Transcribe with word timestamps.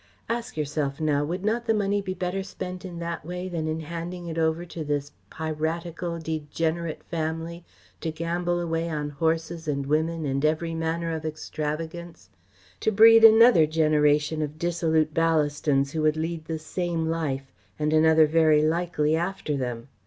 Ask 0.27 0.57
yourself 0.57 0.99
now, 0.99 1.23
would 1.23 1.45
not 1.45 1.65
the 1.67 1.75
money 1.75 2.01
be 2.01 2.15
better 2.15 2.41
spent 2.41 2.83
in 2.85 2.97
that 2.97 3.23
way 3.23 3.47
than 3.47 3.67
in 3.67 3.81
handing 3.81 4.25
it 4.25 4.39
over 4.39 4.65
to 4.65 4.83
this 4.83 5.11
piratical, 5.29 6.17
degenerate 6.17 7.03
family, 7.03 7.63
to 7.99 8.09
gamble 8.09 8.59
away 8.59 8.89
on 8.89 9.11
horses 9.11 9.67
and 9.67 9.85
women 9.85 10.25
and 10.25 10.43
every 10.43 10.73
manner 10.73 11.11
of 11.11 11.23
extravagance; 11.23 12.31
to 12.79 12.91
breed 12.91 13.23
another 13.23 13.67
generation 13.67 14.41
of 14.41 14.57
dissolute 14.57 15.13
Ballastons 15.13 15.91
who 15.91 16.01
would 16.01 16.17
lead 16.17 16.45
the 16.45 16.57
same 16.57 17.05
life, 17.07 17.51
and 17.77 17.93
another 17.93 18.25
very 18.25 18.63
likely 18.63 19.15
after 19.15 19.55
them? 19.55 19.87